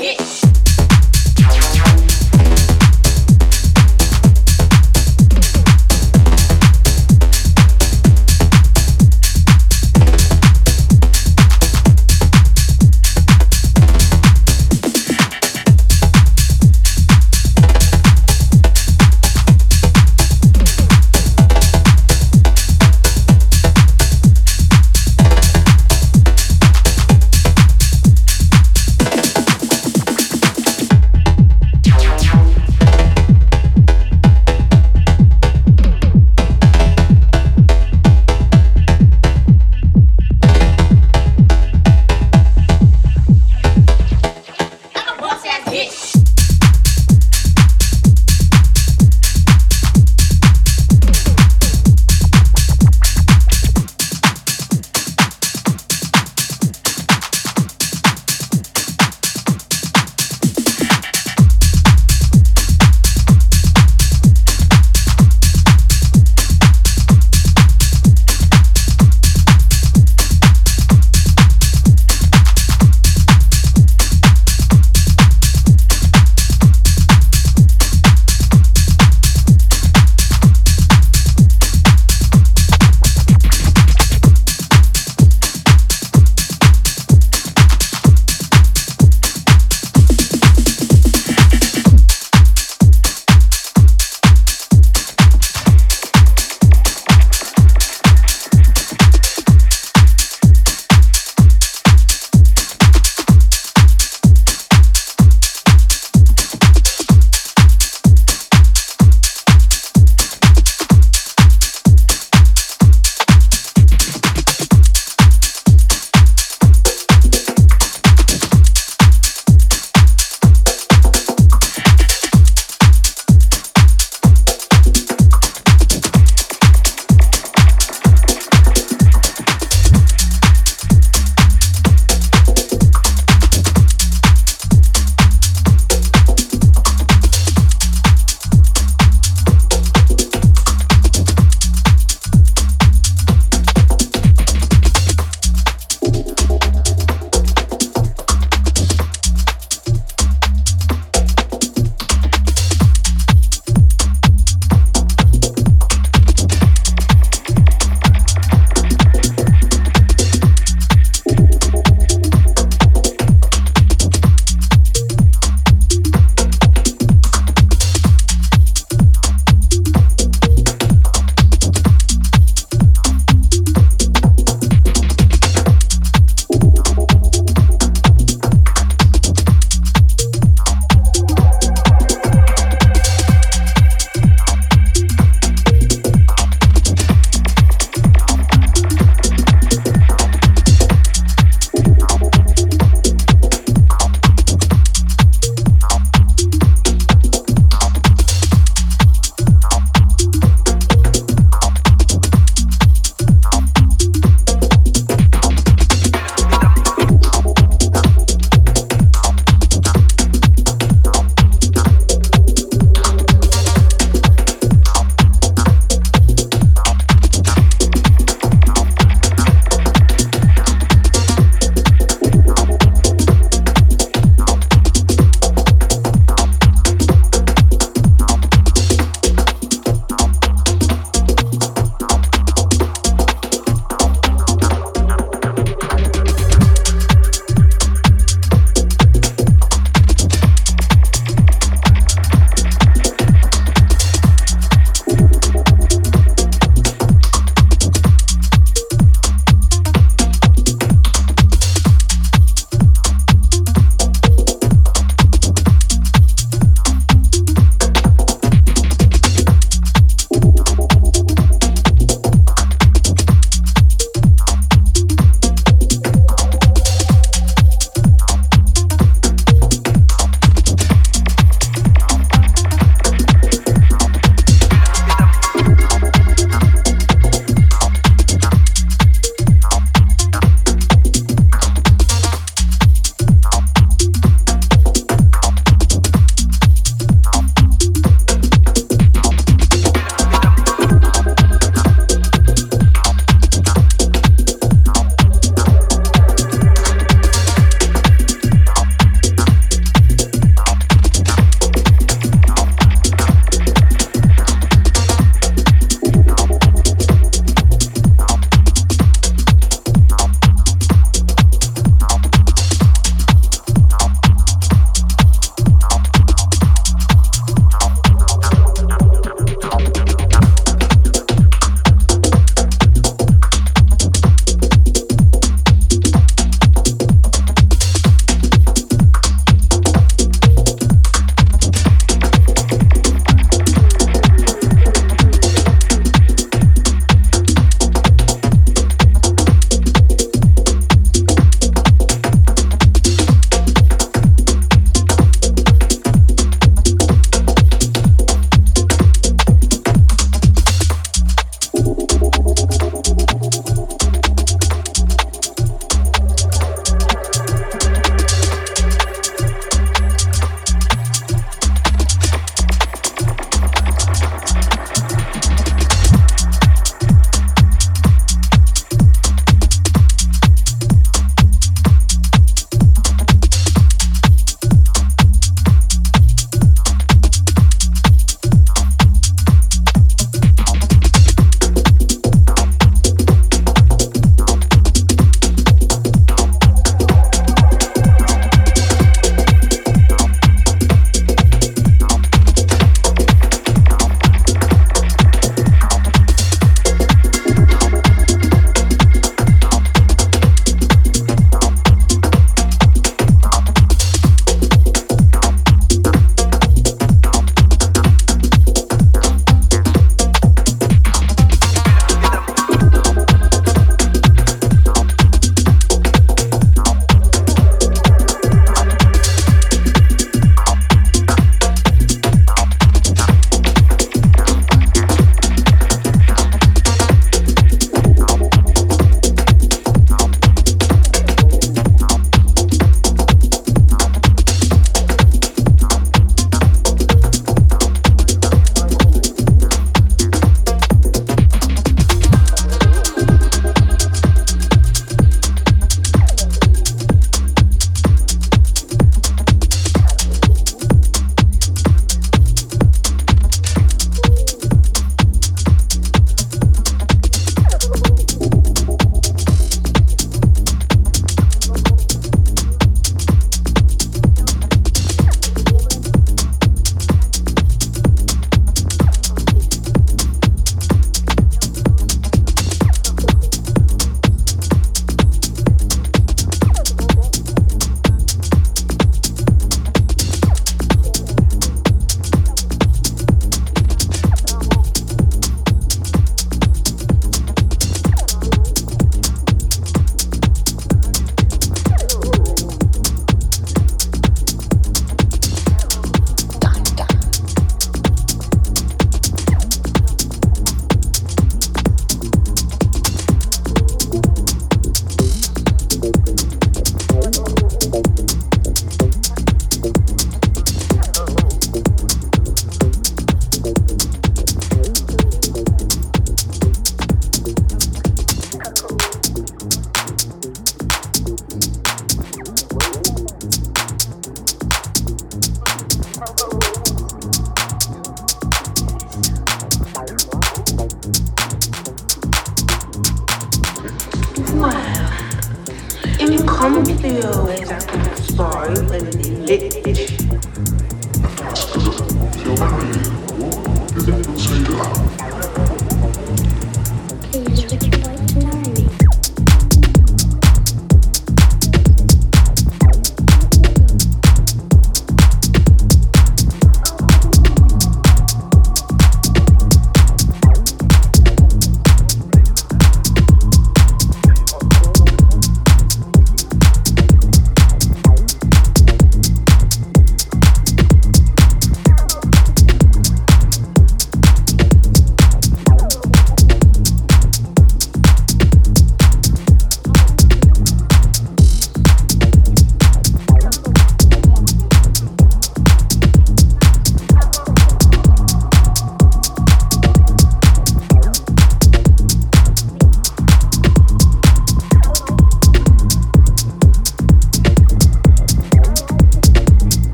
[0.00, 0.35] Get